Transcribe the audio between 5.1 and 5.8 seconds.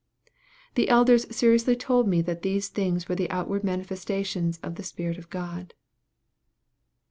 of God.